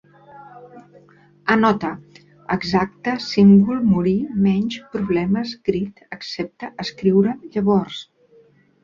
Anota: 1.55 1.91
exacta, 2.55 3.13
símbol, 3.25 3.83
morir, 3.89 4.15
menys, 4.47 4.79
problemes, 4.95 5.53
crit, 5.73 6.03
excepte, 6.19 6.71
escriure, 6.87 7.37
llavors 7.59 8.01